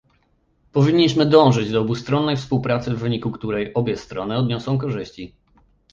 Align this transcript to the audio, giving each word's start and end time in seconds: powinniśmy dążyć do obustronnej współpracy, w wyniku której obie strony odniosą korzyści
powinniśmy 0.71 1.25
dążyć 1.25 1.71
do 1.71 1.81
obustronnej 1.81 2.37
współpracy, 2.37 2.91
w 2.91 2.99
wyniku 2.99 3.31
której 3.31 3.73
obie 3.73 3.97
strony 3.97 4.37
odniosą 4.37 4.77
korzyści 4.77 5.35